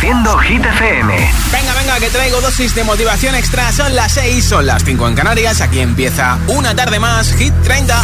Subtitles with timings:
[0.00, 1.14] Reproduciendo Hit FM.
[1.52, 3.70] Venga, venga, que traigo dosis de motivación extra.
[3.70, 5.60] Son las 6, son las 5 en Canarias.
[5.60, 8.02] Aquí empieza una tarde más, Hit 30.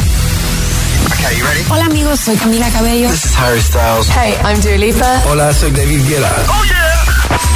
[1.06, 1.64] Okay, you ready?
[1.71, 3.09] Hola amigos, soy Camila Cabello.
[3.09, 4.11] This is Harry Styles.
[4.11, 5.22] Hey, I'm Dua Lipa.
[5.27, 6.30] Hola, soy David Guetta.
[6.48, 7.07] ¡Oh, yeah!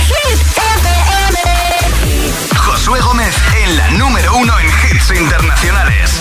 [0.08, 1.36] Hit FM.
[2.56, 6.12] Josué Gómez en la número uno en hits internacionales.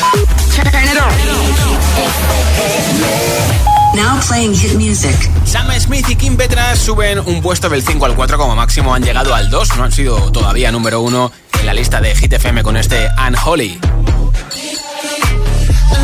[3.95, 5.15] Now playing hit music.
[5.45, 9.03] Sam Smith y Kim Petras suben un puesto del 5 al 4 como máximo, han
[9.03, 12.63] llegado al 2, no han sido todavía número 1 en la lista de Hit FM
[12.63, 13.79] con este Unholy.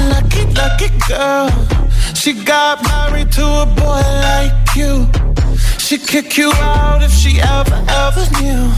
[0.10, 1.50] Lucky, lucky girl.
[2.14, 5.08] She got married to a boy like you.
[5.78, 8.72] She'd kick you out if she ever, ever knew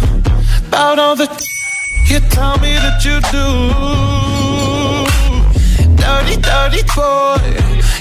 [0.67, 1.28] about all the
[2.09, 3.48] you tell me that you do.
[5.95, 7.77] Dirty, dirty boy.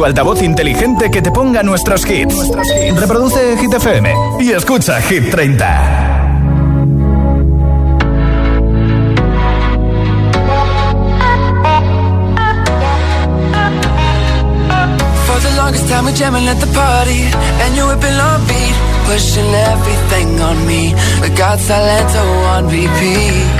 [0.00, 2.50] Tu altavoz inteligente que te ponga nuestros hits.
[2.96, 5.66] Reproduce Hit FM y escucha Hit 30.
[15.26, 17.28] For the longest time we jamming at the party
[17.62, 22.24] And you whipping on beat Pushing everything on me We got Salento
[22.56, 23.59] on repeat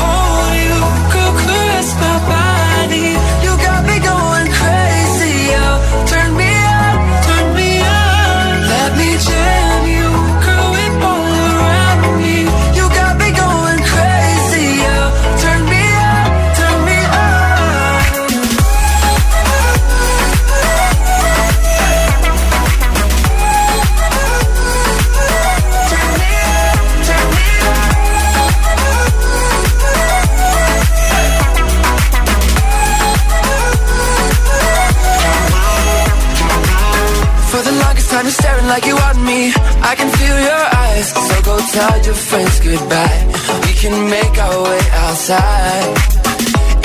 [42.71, 43.19] goodbye
[43.67, 45.91] We can make our way outside.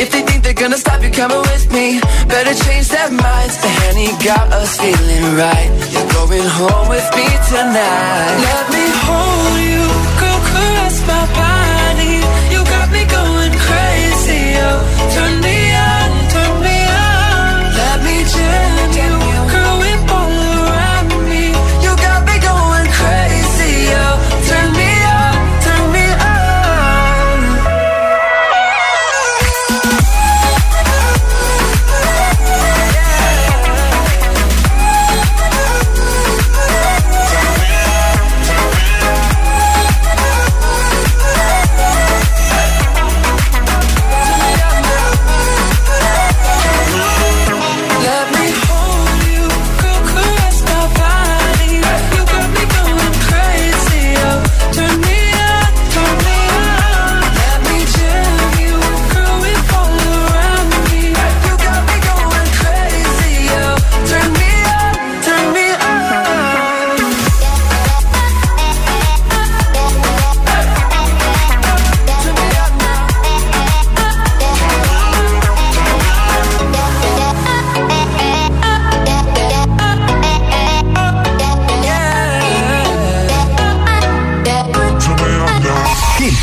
[0.02, 3.56] If they think they're gonna stop you coming with me Better change their minds.
[3.62, 5.70] The Henny got us feeling right.
[5.93, 8.34] You're going home with me tonight.
[8.49, 10.25] Let me hold you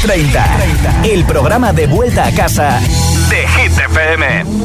[0.05, 1.05] 30.
[1.05, 2.79] El programa de vuelta a casa
[3.29, 4.63] de Hit FM.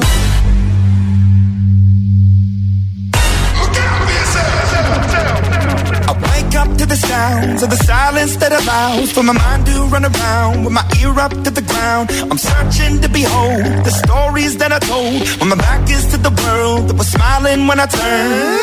[6.77, 10.73] to the sounds of the silence that allows for my mind to run around with
[10.73, 12.09] my ear up to the ground.
[12.31, 16.31] I'm searching to behold the stories that I told when my back is to the
[16.31, 18.61] world that was smiling when I turned.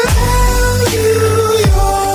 [0.88, 2.15] Tell you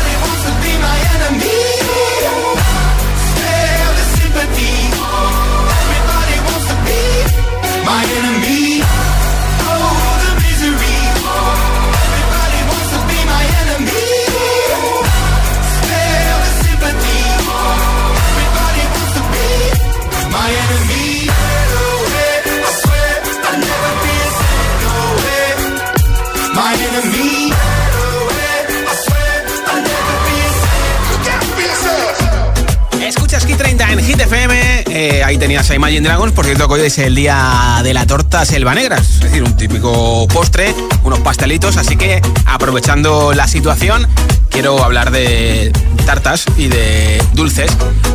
[35.41, 36.33] Tenías a Imagine Dragons.
[36.33, 38.97] Por cierto, que hoy es el día de la torta selva negra.
[38.97, 40.71] Es decir, un típico postre,
[41.03, 41.77] unos pastelitos.
[41.77, 44.07] Así que, aprovechando la situación,
[44.51, 45.73] quiero hablar de
[46.05, 47.71] tartas y de dulces.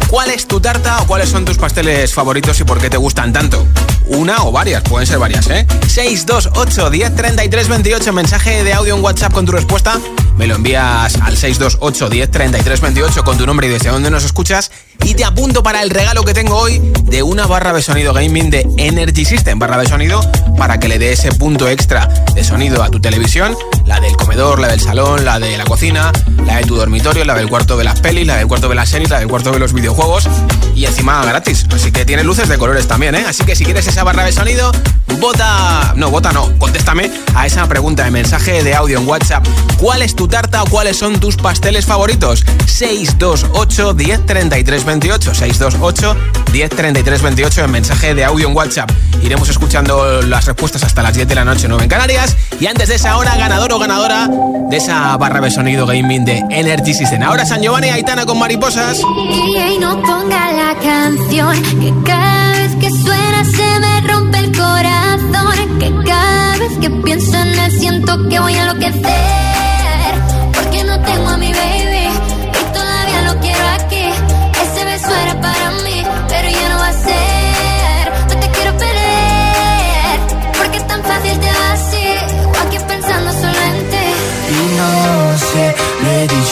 [0.06, 3.32] ¿Cuál es tu tarta o cuáles son tus pasteles favoritos y por qué te gustan
[3.32, 3.66] tanto?
[4.06, 5.66] Una o varias, pueden ser varias, ¿eh?
[5.88, 9.98] 628 10 33 28, mensaje de audio en WhatsApp con tu respuesta.
[10.36, 14.22] Me lo envías al 628 10 33 28 con tu nombre y desde dónde nos
[14.22, 14.70] escuchas.
[15.04, 18.50] Y te apunto para el regalo que tengo hoy de una barra de sonido gaming
[18.50, 19.58] de Energy System.
[19.58, 20.20] Barra de sonido
[20.56, 23.56] para que le dé ese punto extra de sonido a tu televisión.
[23.84, 26.10] La del comedor, la del salón, la de la cocina,
[26.44, 28.88] la de tu dormitorio, la del cuarto de las pelis, la del cuarto de las
[28.88, 30.28] series, la del cuarto de los videojuegos.
[30.74, 31.66] Y encima gratis.
[31.72, 33.24] Así que tiene luces de colores también, ¿eh?
[33.28, 34.72] Así que si quieres esa barra de sonido,
[35.20, 35.94] vota...
[35.96, 36.52] No, vota no.
[36.58, 39.46] Contéstame a esa pregunta de mensaje de audio en WhatsApp.
[39.78, 42.44] ¿Cuál es tu tarta o cuáles son tus pasteles favoritos?
[42.66, 45.34] 628 10 33 28.
[45.34, 46.16] 628
[46.52, 48.90] 10 33 28 en mensaje de audio en WhatsApp.
[49.22, 52.36] Iremos escuchando las respuestas hasta las 10 de la noche, 9 en Canarias.
[52.60, 54.28] Y antes de esa hora, ganador o ganadora
[54.70, 57.22] de esa barra de sonido gaming de Energy System.
[57.22, 58.98] Ahora San Giovanni Aitana con mariposas.
[58.98, 65.78] Y no ponga la canción que cada vez que suena se me rompe el corazón.
[65.78, 70.14] Que cada vez que pienso en él siento que voy a enloquecer.
[70.54, 71.85] Porque no tengo a mi baby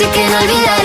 [0.00, 0.79] así que no olvidaré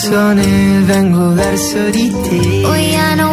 [0.00, 3.16] personne vengo verso di te.
[3.16, 3.29] No.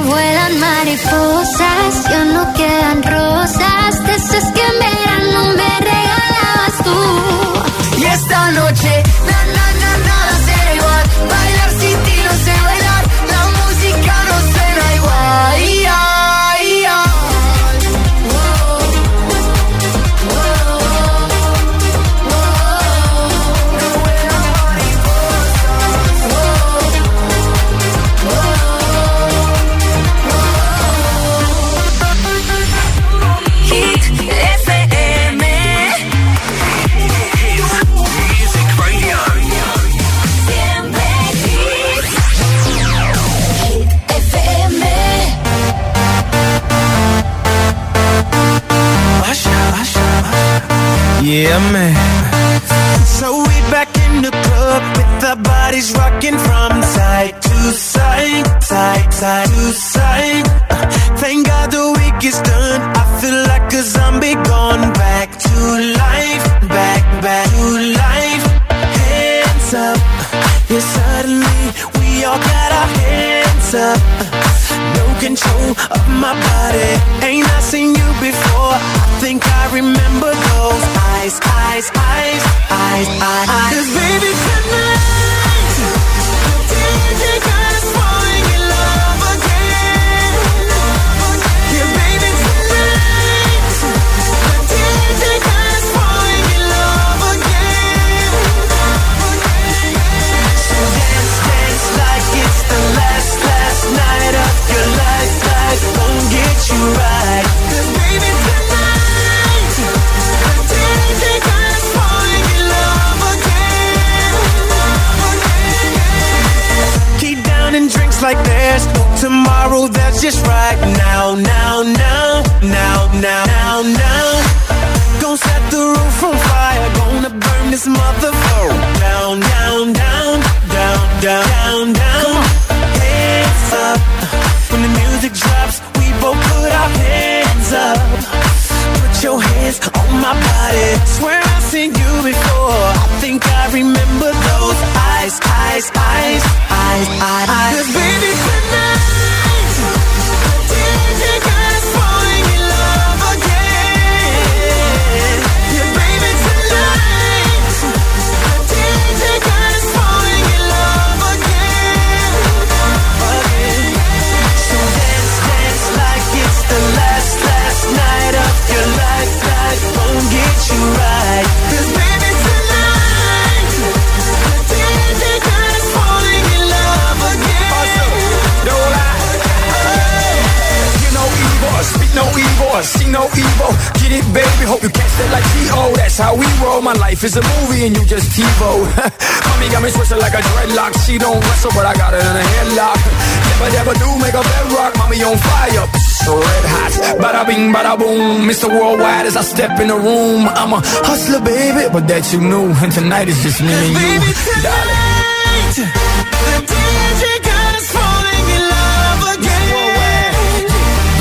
[188.18, 188.82] just TiVo.
[189.46, 190.92] Mommy got me switching like a dreadlock.
[191.06, 192.98] She don't wrestle, but I got her in a headlock.
[193.46, 194.98] Never, never do make a bedrock.
[194.98, 195.86] Mommy on fire,
[196.26, 196.94] red hot.
[197.22, 198.50] Bada bing, bada boom.
[198.50, 198.68] Mr.
[198.74, 200.50] Worldwide as I step in the room.
[200.50, 202.74] I'm a hustler, baby, but that you knew.
[202.82, 205.78] And tonight is just me and you, baby, tonight.
[205.78, 210.66] The DJ got us falling in love again.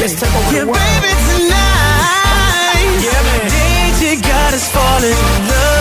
[0.00, 3.04] Yeah, baby, tonight.
[3.04, 3.52] Yeah.
[3.52, 5.75] DJ got us falling in love.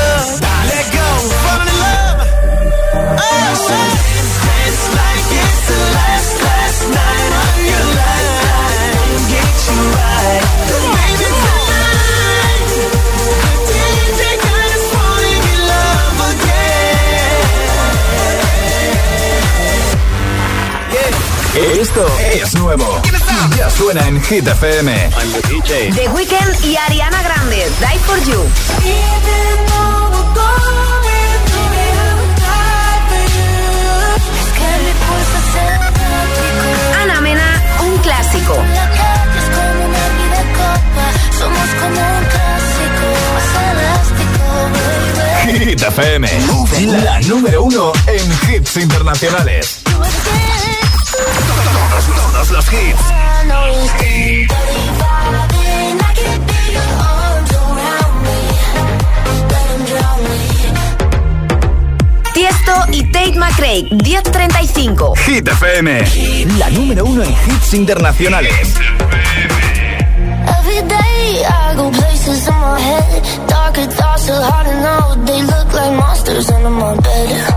[21.56, 23.02] Esto es nuevo.
[23.58, 24.92] Ya suena en Hit FM.
[24.92, 25.94] I'm the DJ.
[25.94, 27.70] The y Ariana Grande.
[27.80, 28.44] Die for You.
[45.48, 46.28] Hit FM,
[47.04, 49.82] la número uno en hits internacionales.
[52.16, 53.15] Todos los hits.
[62.96, 65.16] Y Tate McRae, 1035.
[65.26, 66.02] Hit FM,
[66.58, 68.54] la número uno en hits internacionales.
[70.60, 73.48] Every day I go places in my head.
[73.50, 75.26] Darker thoughts are hard to know.
[75.26, 77.54] They look like monsters under my bed.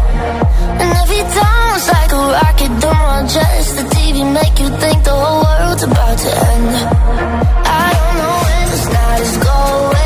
[0.80, 3.76] And every time it's like a rocket through my chest.
[3.76, 6.70] The TV make you think the whole world's about to end.
[7.64, 9.97] I don't know where this night is going.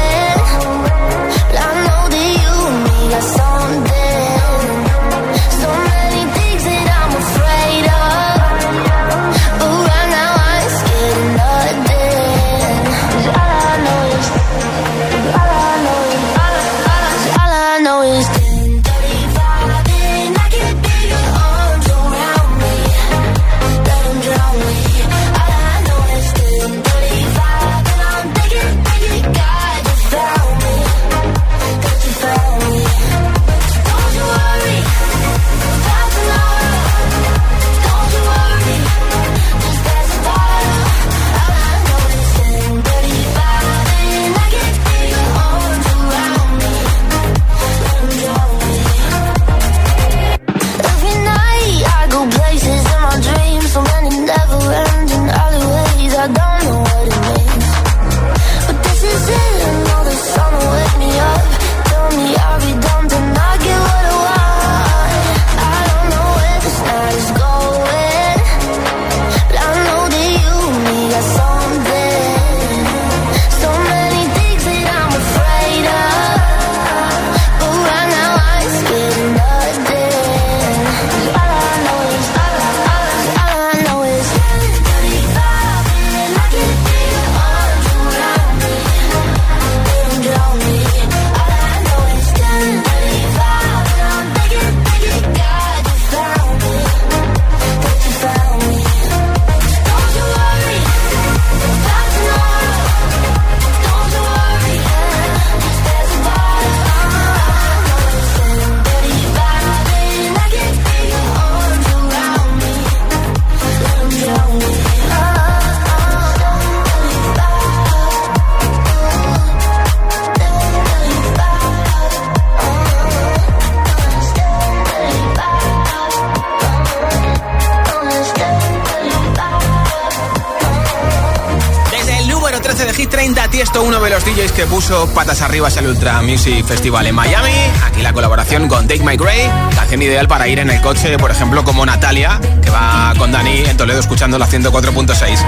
[133.53, 137.53] Tiesto, uno de los DJs que puso patas arriba al Ultra Music Festival en Miami.
[137.85, 141.31] Aquí la colaboración con Take My Gray, canción ideal para ir en el coche, por
[141.31, 145.39] ejemplo, como Natalia, que va con Dani en Toledo escuchando la 104.6.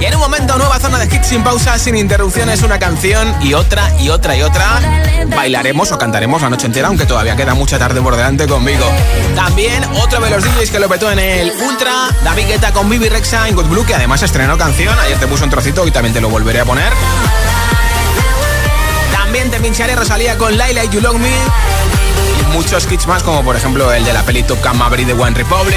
[0.00, 3.54] Y en un momento, nueva zona de hits sin pausa, sin interrupciones, una canción y
[3.54, 4.80] otra y otra y otra.
[5.28, 8.84] Bailaremos o cantaremos la noche entera, aunque todavía queda mucha tarde por delante conmigo.
[9.36, 13.08] También otro de los DJs que lo petó en el Ultra, David Guetta con Bibi
[13.08, 14.98] Rexa en Good Blue, que además estrenó canción.
[14.98, 16.92] Ayer te puso un trocito y también te lo volveré a poner.
[19.44, 21.28] También te pincharé Rosalía con Laila y You Love Me.
[21.28, 25.12] Y muchos kits más, como por ejemplo el de la peli Top Gun Maverick de
[25.12, 25.76] One Republic.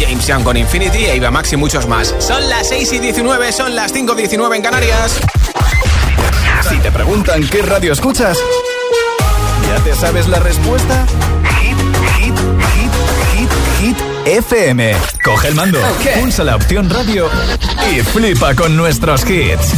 [0.00, 2.12] James Young con Infinity, Eva Max y muchos más.
[2.18, 5.20] Son las 6 y 19, son las 5 y 19 en Canarias.
[6.68, 8.38] Si te preguntan qué radio escuchas,
[9.68, 11.06] ¿ya te sabes la respuesta?
[11.60, 11.78] Hit,
[12.18, 12.34] hit,
[12.74, 12.92] hit,
[13.36, 14.94] hit, hit, FM.
[15.22, 15.78] Coge el mando,
[16.20, 17.28] pulsa la opción radio
[17.90, 19.72] y flipa con nuestros hits.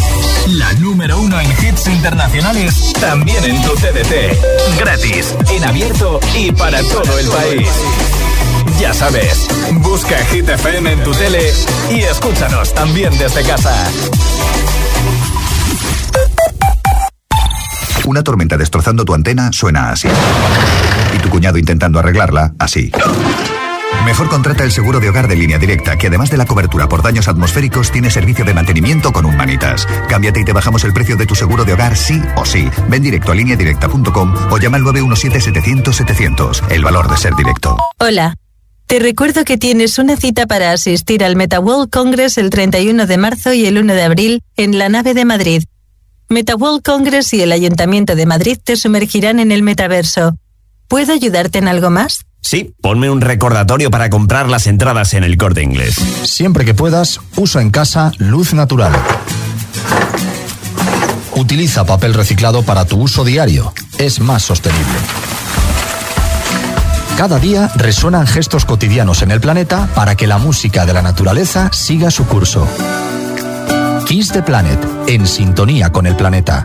[0.48, 4.78] La número uno en hits internacionales, también en tu TDT.
[4.78, 7.68] Gratis, en abierto y para todo el país.
[8.80, 11.52] Ya sabes, busca Hit FM en tu tele
[11.90, 13.90] y escúchanos también desde casa.
[18.04, 20.09] Una tormenta destrozando tu antena suena así.
[21.14, 22.92] Y tu cuñado intentando arreglarla, así.
[24.07, 27.03] Mejor contrata el seguro de hogar de línea directa, que además de la cobertura por
[27.03, 29.85] daños atmosféricos, tiene servicio de mantenimiento con un manitas.
[30.09, 32.71] Cámbiate y te bajamos el precio de tu seguro de hogar sí o sí.
[32.88, 36.71] Ven directo a lineadirecta.com o llama al 917-700-700.
[36.71, 37.77] El valor de ser directo.
[37.99, 38.37] Hola.
[38.87, 43.55] Te recuerdo que tienes una cita para asistir al MetaWorld Congress el 31 de marzo
[43.55, 45.64] y el 1 de abril en la nave de Madrid.
[46.29, 50.37] MetaWorld Congress y el Ayuntamiento de Madrid te sumergirán en el metaverso.
[50.87, 52.25] ¿Puedo ayudarte en algo más?
[52.46, 55.96] Sí, ponme un recordatorio para comprar las entradas en el corte inglés.
[56.22, 58.92] Siempre que puedas, usa en casa luz natural.
[61.35, 63.74] Utiliza papel reciclado para tu uso diario.
[63.98, 64.94] Es más sostenible.
[67.18, 71.70] Cada día resuenan gestos cotidianos en el planeta para que la música de la naturaleza
[71.72, 72.68] siga su curso.
[74.06, 74.78] Kiss the Planet,
[75.09, 76.64] en sintonía con el planeta.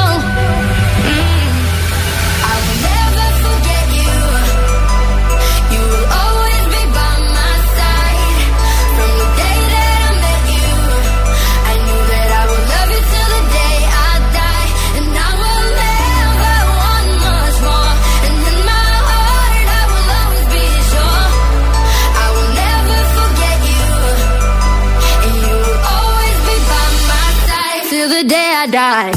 [28.61, 29.11] I die.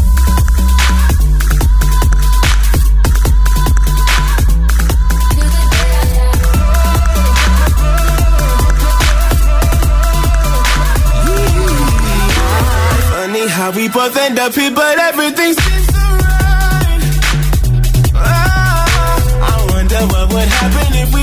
[13.10, 17.00] Funny how we both end up here, but everything seems so right.
[18.14, 21.13] Oh, ah, I wonder what would happen if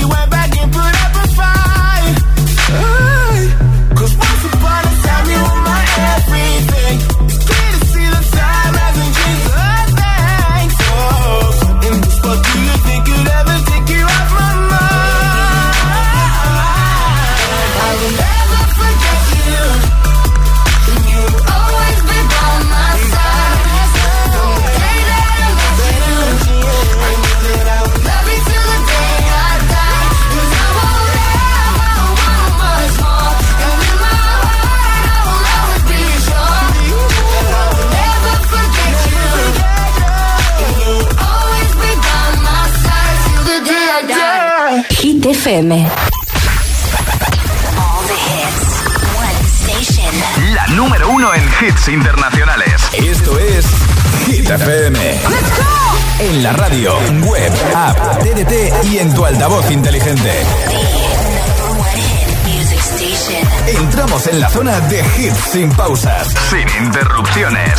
[64.32, 67.78] en la zona de hits sin pausas, Sin interrupciones.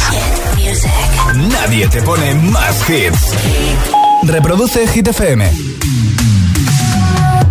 [1.36, 3.34] Nadie te pone más hits.
[4.24, 5.52] Reproduce Hit FM.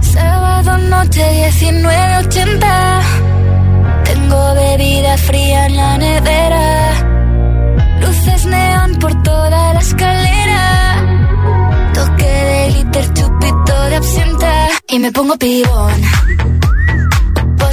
[0.01, 3.01] Sábado noche 1980.
[4.05, 6.93] Tengo bebida fría en la nevera.
[8.01, 10.97] Luces neón por toda la escalera.
[11.93, 14.69] Toque de glitter, chupito de absenta.
[14.89, 16.22] Y me pongo pibón.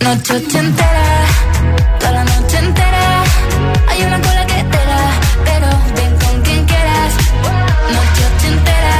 [0.00, 1.04] Noche ochentera,
[1.98, 3.22] toda la noche entera.
[3.88, 4.78] Hay una cola que te
[5.44, 7.12] pero ven con quien quieras.
[7.94, 8.96] Noche ochentera,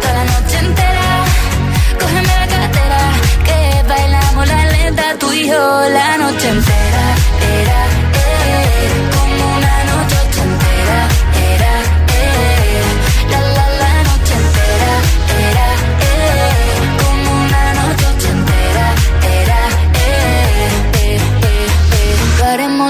[0.00, 1.06] toda la noche entera.
[2.00, 3.00] Cógeme la cartera,
[3.44, 6.83] que bailamos la lenta tú y yo la noche entera.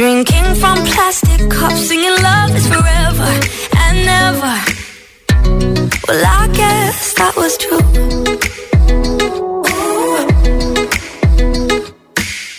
[0.00, 3.32] Drinking from plastic cups, singing love is forever
[3.84, 4.56] and never.
[6.08, 7.84] Well, I guess that was true.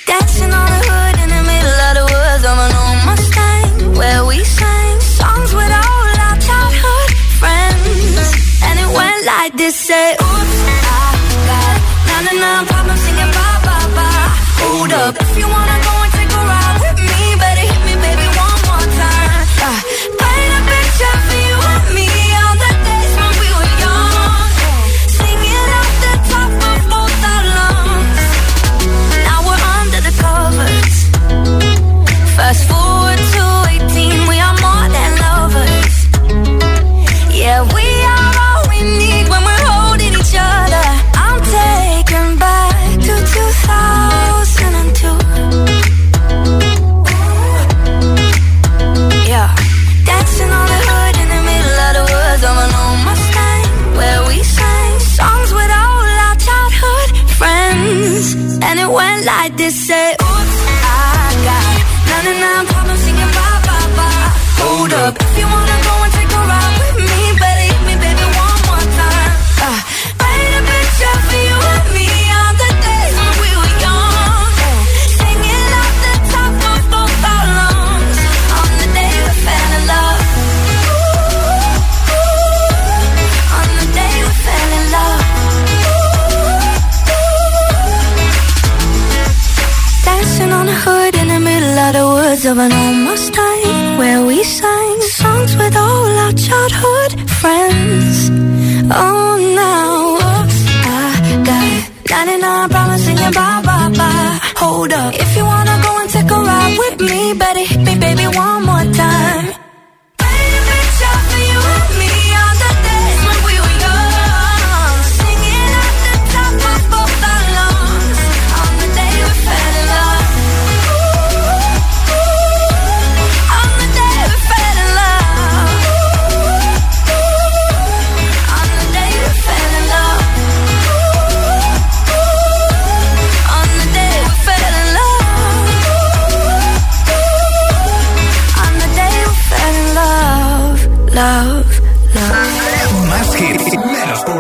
[0.06, 2.44] Dancing on the hood in the middle of the woods
[3.98, 7.10] where we sang songs with all our childhood
[7.42, 11.10] friends, and it went like this: Say, oops, I
[11.50, 14.08] got nine problems, singing ba ba ba.
[14.62, 16.01] Hold up, if you wanna go.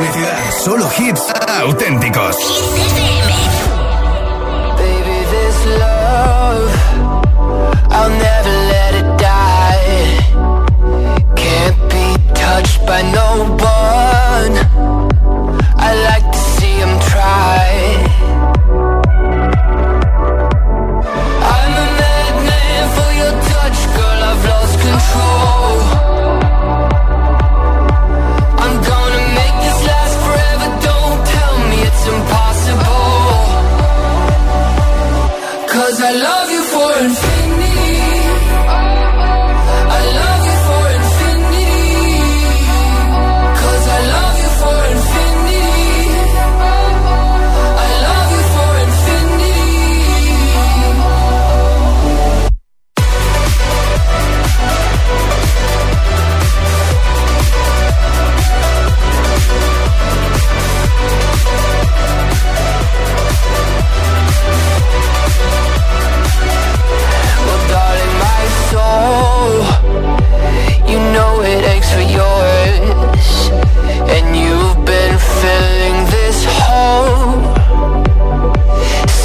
[0.02, 0.52] publicidad.
[0.64, 1.32] Solo hits
[1.64, 2.36] auténticos.
[4.78, 6.72] Baby, this love,
[7.92, 10.18] I'll never let it die.
[11.36, 14.54] Can't be touched by no one.
[15.78, 16.20] I like
[36.13, 36.40] Hello.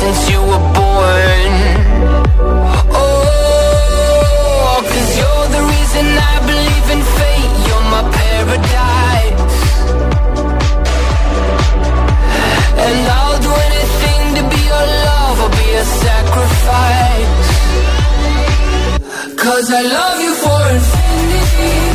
[0.01, 1.53] since you were born.
[3.01, 7.53] Oh, cause you're the reason I believe in fate.
[7.67, 9.57] You're my paradise.
[12.87, 17.49] And I'll do anything to be your love or be a sacrifice.
[19.45, 21.86] Cause I love you for infinity.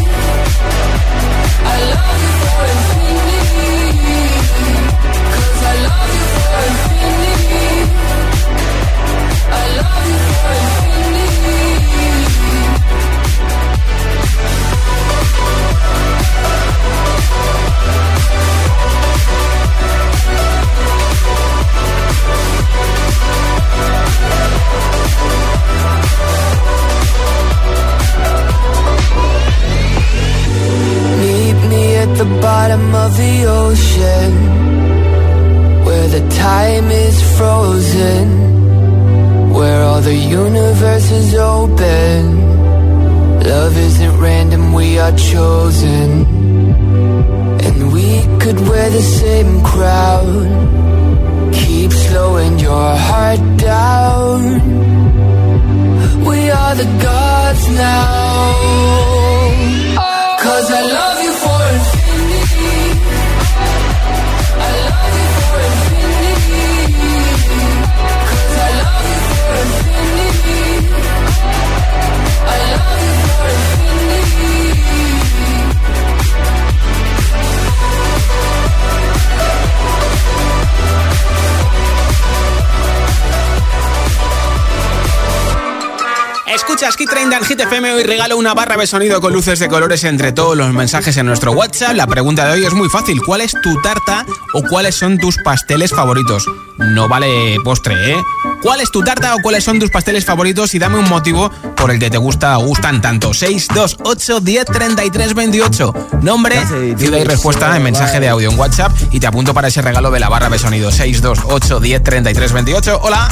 [87.52, 90.06] Hit 30 en Hit FM hoy regalo una barra de sonido con luces de colores
[90.06, 91.96] entre todos los mensajes en nuestro WhatsApp.
[91.96, 93.22] La pregunta de hoy es muy fácil.
[93.26, 96.46] ¿Cuál es tu tarta o cuáles son tus pasteles favoritos?
[96.78, 98.24] No vale postre, ¿eh?
[98.62, 100.74] ¿Cuál es tu tarta o cuáles son tus pasteles favoritos?
[100.76, 103.34] Y dame un motivo por el que te gusta o gustan tanto.
[103.34, 105.94] 628 10 33 28.
[106.22, 106.56] Nombre,
[106.98, 110.10] ciudad y respuesta en mensaje de audio en WhatsApp y te apunto para ese regalo
[110.10, 110.90] de la barra de sonido.
[110.90, 113.00] 628 10 33 28.
[113.04, 113.30] Hola.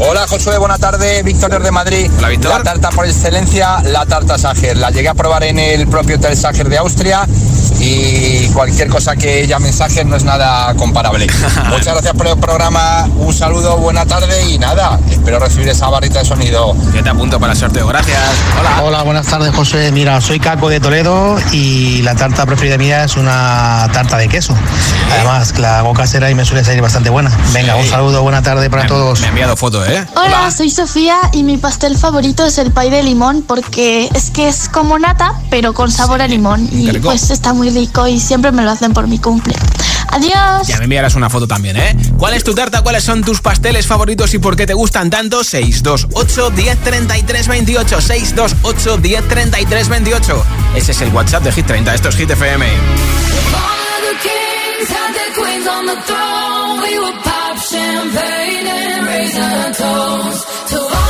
[0.00, 2.08] Hola Josué, buena tarde, Víctor desde Madrid.
[2.18, 2.52] Hola Víctor.
[2.52, 4.76] La tarta por excelencia, la tarta Sager.
[4.76, 7.26] La llegué a probar en el propio Hotel Sager de Austria
[7.80, 11.26] y cualquier cosa que llame Sager no es nada comparable.
[11.70, 16.20] Muchas gracias por el programa, un saludo, buena tarde y nada, espero recibir esa barrita
[16.20, 16.74] de sonido.
[16.94, 18.18] Yo te apunto para el sorteo, gracias.
[18.58, 18.82] Hola.
[18.82, 19.92] Hola, buenas tardes José.
[19.92, 24.54] Mira, soy Caco de Toledo y la tarta preferida mía es una tarta de queso.
[25.12, 27.30] Además, la hago casera y me suele salir bastante buena.
[27.52, 29.20] Venga, un saludo, buena tarde para todos.
[29.20, 30.06] Me ha enviado foto, ¿eh?
[30.16, 34.48] Hola, soy Sofía y mi pastel favorito es el pay de limón porque es que
[34.48, 36.68] es como nata, pero con sabor a limón.
[36.72, 39.54] Y pues está muy rico y siempre me lo hacen por mi cumple.
[40.10, 40.66] Adiós.
[40.66, 41.96] Ya me enviarás una foto también, ¿eh?
[42.16, 42.82] ¿Cuál es tu tarta?
[42.82, 45.44] ¿Cuáles son tus pasteles favoritos y por qué te gustan tanto?
[45.44, 48.00] 628 10 33 28.
[48.00, 50.44] 628 10 33 28.
[50.74, 51.94] Ese es el WhatsApp de Hit 30.
[51.94, 52.66] Esto es Hit FM.
[59.88, 61.07] All of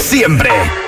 [0.00, 0.87] Siempre.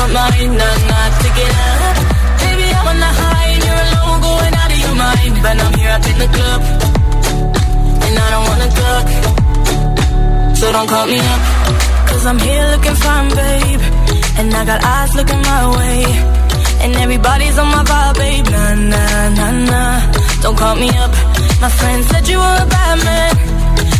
[0.00, 1.96] my mind, I'm not sticking up.
[2.40, 5.34] Baby, I'm on the high and you're alone, going out of your mind.
[5.44, 6.60] But I'm here up in the club,
[8.04, 9.06] and I don't wanna talk.
[10.58, 11.42] So don't call me up,
[12.08, 13.82] cause I'm here looking fine, babe.
[14.38, 15.98] And I got eyes looking my way.
[16.82, 18.46] And everybody's on my vibe, babe.
[18.54, 19.96] Nah, nah, nah, nah.
[20.42, 21.12] Don't call me up.
[21.60, 23.32] My friend said you were a bad man.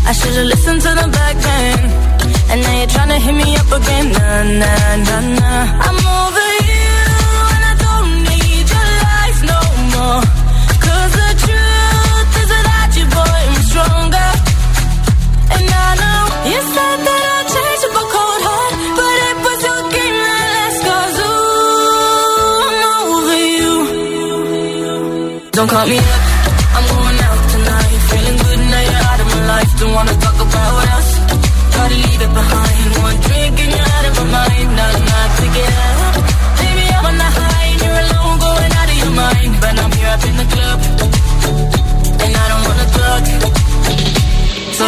[0.09, 2.10] I should've listened to the back then.
[2.53, 4.07] And now you're trying to hit me up again.
[4.13, 5.87] Nah, nah, nah, nah.
[5.87, 6.91] I'm over you,
[7.55, 9.61] and I don't need your lies no
[9.95, 10.23] more.
[10.85, 14.31] Cause the truth is without you, boy, I'm stronger.
[15.55, 19.61] And I know you said that I'd change up a cold heart, but it was
[19.69, 20.79] your game that last.
[20.89, 22.83] Cause ooh, I'm
[23.15, 23.75] over you.
[25.53, 26.20] Don't call me up.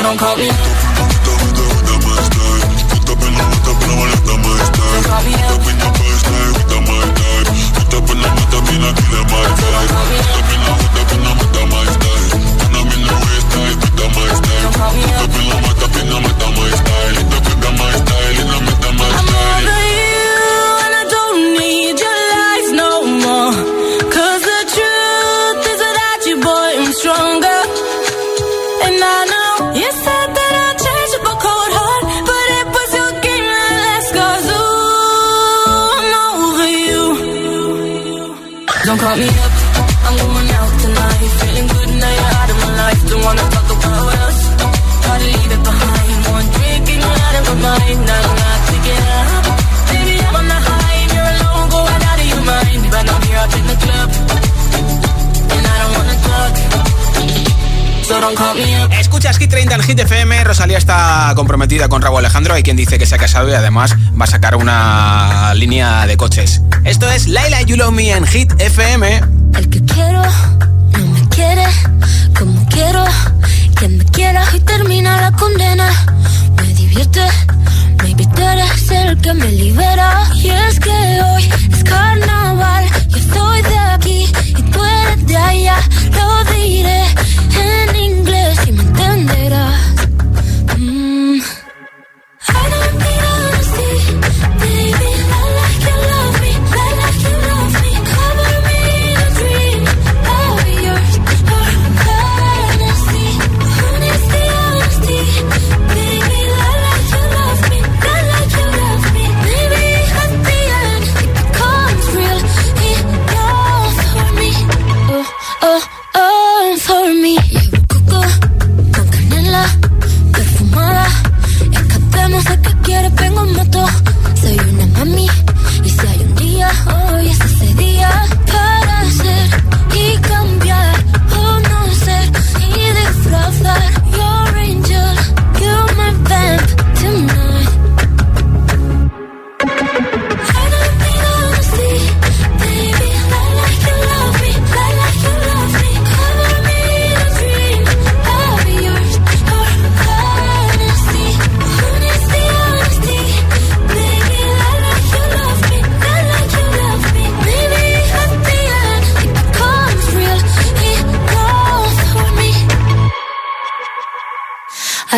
[0.03, 0.49] don't call me.
[0.49, 0.57] Don't
[5.05, 5.63] call me up.
[14.53, 15.05] Don't call me
[19.75, 19.82] up.
[39.03, 39.19] Call.
[58.09, 58.57] Don't up.
[59.01, 60.45] Escuchas Hit 30 en Hit FM.
[60.45, 62.55] Rosalía está comprometida con Raúl Alejandro.
[62.55, 66.17] Hay quien dice que se ha casado y además va a sacar una línea de
[66.17, 66.63] coches.
[66.85, 69.21] Esto es Laila You Love Me en Hit FM.
[69.55, 71.65] El que quiero no me quiere
[72.39, 73.05] como quiero
[73.79, 75.89] que me quiera y termina la condena.
[76.57, 77.21] Me divierte,
[78.03, 80.25] maybe tú eres el que me libera.
[80.35, 85.77] Y es que hoy es carnaval, yo estoy de aquí y tú eres de allá.
[86.13, 87.05] Lo diré
[87.61, 88.12] en inglés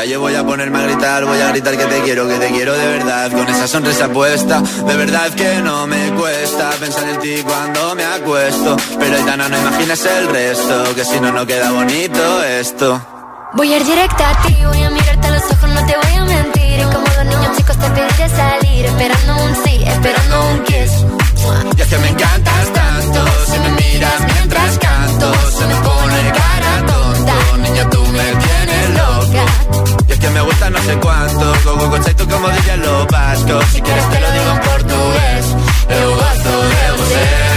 [0.00, 1.24] Calle, voy a ponerme a gritar.
[1.26, 3.30] Voy a gritar que te quiero, que te quiero de verdad.
[3.32, 8.04] Con esa sonrisa puesta, de verdad que no me cuesta pensar en ti cuando me
[8.04, 8.76] acuesto.
[8.98, 13.00] Pero Aitana, no imagines el resto, que si no, no queda bonito esto.
[13.52, 16.14] Voy a ir directa a ti, voy a mirarte a los ojos, no te voy
[16.14, 16.78] a mentir.
[16.80, 20.92] Y como dos niños chicos te pediré salir, esperando un sí, esperando un kiss.
[21.76, 23.20] Y es que me encantas tanto,
[23.50, 29.69] si me miras mientras canto, se me pone cara tonto, niña tú me tienes loca.
[30.20, 34.10] Que me gusta no sé cuánto, go con tú como dije lo vasco, si quieres
[34.10, 35.44] te lo digo en portugués,
[35.88, 37.50] eu gosto de você.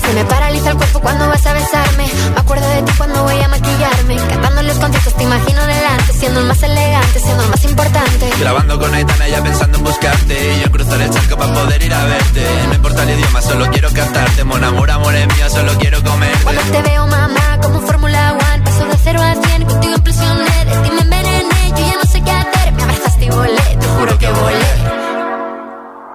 [0.00, 2.04] Se me paraliza el cuerpo cuando vas a besarme.
[2.34, 4.16] Me acuerdo de ti cuando voy a maquillarme.
[4.16, 6.12] Cantando los conciertos te imagino delante.
[6.12, 8.30] Siendo el más elegante, siendo el más importante.
[8.40, 10.56] Grabando con Aitana ya pensando en buscarte.
[10.56, 12.44] Y yo cruzar el charco para poder ir a verte.
[12.66, 14.42] No importa el idioma, solo quiero cantarte.
[14.42, 16.36] Mon amor, amor es mío, solo quiero comer.
[16.42, 18.59] Cuando te veo, mamá, como Fórmula One.
[18.80, 20.64] Paso de cero a cien, contigo impresioné.
[20.64, 22.72] De ti me envenené, yo ya no sé qué hacer.
[22.72, 24.72] Me abrazaste y volé, te juro que volé.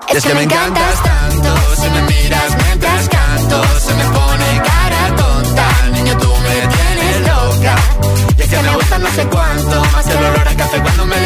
[0.10, 5.68] Es que me encantas tanto, si me miras mientras canto, se me pone cara tonta,
[5.92, 7.76] niño tú me tienes loca.
[8.36, 11.25] Y es que me gusta no sé cuánto, más el a café cuando me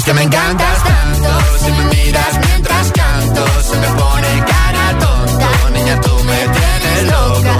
[0.00, 1.28] es que me encantas tanto,
[1.62, 5.48] si me miras mientras canto, se me pone cara tonta.
[5.74, 7.54] Niña, tú me tienes loca.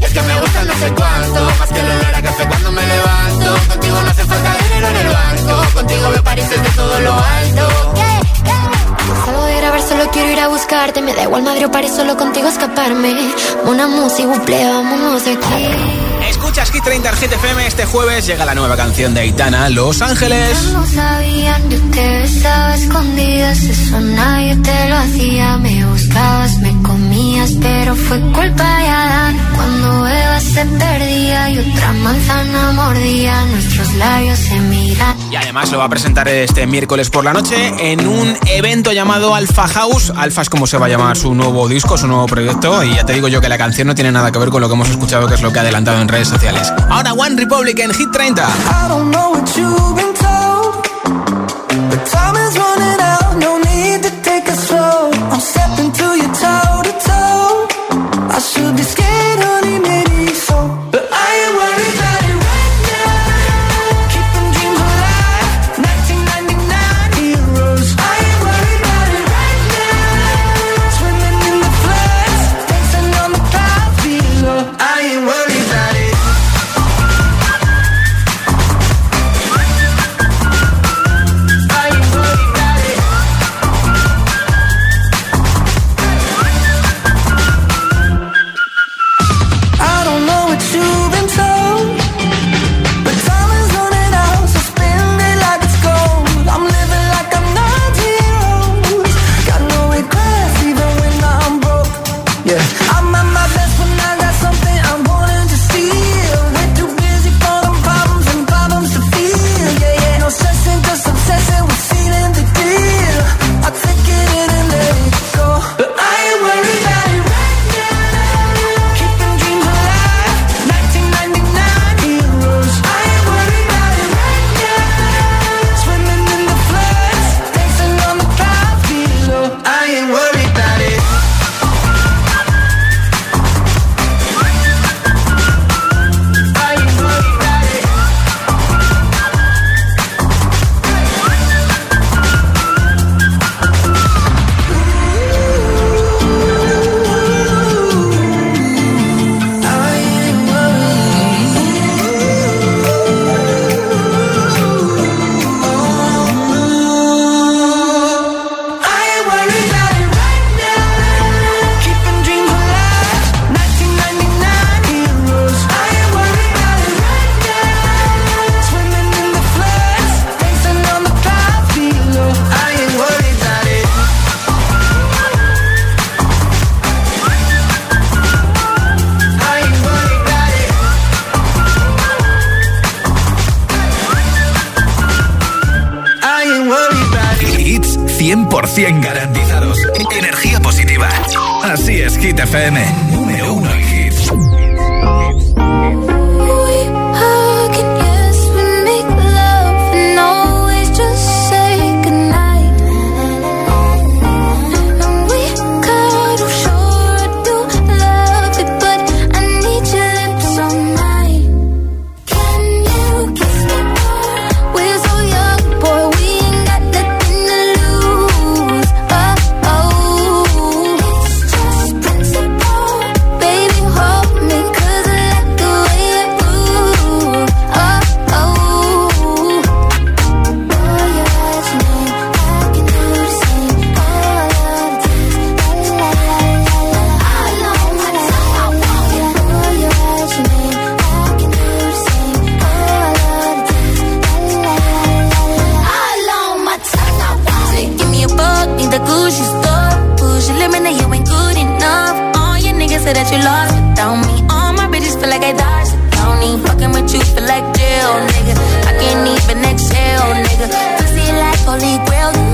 [0.00, 2.86] Es que me gusta no sé cuánto, más que el olor a café cuando me
[2.86, 3.48] levanto.
[3.68, 7.68] Contigo no hace falta dinero en el banco, contigo veo París desde todo lo alto.
[9.24, 11.02] Salgo de grabar, solo quiero ir a buscarte.
[11.02, 13.12] Me da igual Madrid o solo contigo escaparme.
[13.64, 15.91] Una música, buple, vámonos de aquí.
[16.82, 17.66] Escuchas Hit 30 en Hit FM.
[17.66, 20.72] Este jueves llega la nueva canción de Aitana, Los Ángeles.
[20.72, 23.62] No sabían, yo te besaba escondidas.
[23.62, 25.58] Eso nadie te lo hacía.
[25.58, 29.38] Me buscabas, me comías, pero fue culpa de Adán.
[29.54, 35.11] Cuando Eva se perdía y otra manzana mordía, nuestros labios se miran.
[35.52, 39.68] Además lo va a presentar este miércoles por la noche en un evento llamado Alpha
[39.68, 40.10] House.
[40.16, 42.82] Alpha es como se va a llamar su nuevo disco, su nuevo proyecto.
[42.82, 44.68] Y ya te digo yo que la canción no tiene nada que ver con lo
[44.68, 46.72] que hemos escuchado, que es lo que ha adelantado en redes sociales.
[46.88, 48.42] Ahora One Republic en Hit 30.
[48.42, 50.88] I don't know what you've been told,
[51.90, 53.36] but time is running out.
[53.36, 55.10] No need to take it slow.
[55.30, 56.31] I'm stepping to you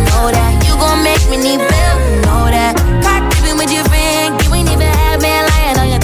[0.09, 0.53] know that.
[0.67, 2.75] You gon' make me need bills, know that.
[3.03, 6.03] Caught creeping with your friend, you ain't even had me lying on your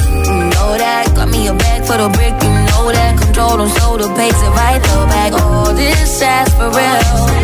[0.55, 1.13] know that.
[1.15, 3.19] Got me a bag for the brick, you know that.
[3.19, 5.33] Control them so the pace it right Throw back.
[5.33, 7.44] All oh, this ass for real.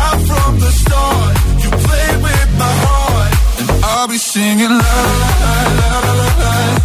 [4.11, 6.80] be singing la